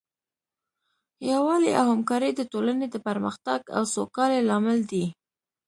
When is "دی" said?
4.91-5.05